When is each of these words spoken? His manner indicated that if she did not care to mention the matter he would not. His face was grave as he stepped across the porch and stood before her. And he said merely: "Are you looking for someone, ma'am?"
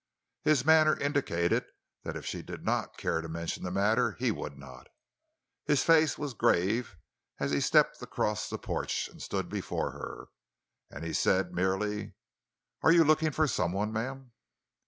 His 0.41 0.65
manner 0.65 0.97
indicated 0.97 1.63
that 2.01 2.15
if 2.17 2.25
she 2.25 2.41
did 2.41 2.65
not 2.65 2.97
care 2.97 3.21
to 3.21 3.29
mention 3.29 3.61
the 3.63 3.69
matter 3.69 4.13
he 4.13 4.31
would 4.31 4.57
not. 4.57 4.87
His 5.67 5.83
face 5.83 6.17
was 6.17 6.33
grave 6.33 6.97
as 7.39 7.51
he 7.51 7.61
stepped 7.61 8.01
across 8.01 8.49
the 8.49 8.57
porch 8.57 9.07
and 9.09 9.21
stood 9.21 9.47
before 9.47 9.91
her. 9.91 10.29
And 10.89 11.05
he 11.05 11.13
said 11.13 11.53
merely: 11.53 12.15
"Are 12.81 12.91
you 12.91 13.03
looking 13.03 13.29
for 13.31 13.45
someone, 13.47 13.93
ma'am?" 13.93 14.31